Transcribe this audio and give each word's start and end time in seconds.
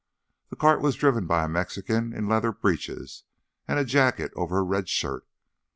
The 0.49 0.55
cart 0.55 0.81
was 0.81 0.95
driven 0.95 1.27
by 1.27 1.43
a 1.43 1.47
Mexican 1.47 2.11
in 2.11 2.27
leather 2.27 2.51
breeches 2.51 3.23
and 3.67 3.87
jacket 3.87 4.31
over 4.35 4.57
a 4.57 4.63
red 4.63 4.89
shirt. 4.89 5.27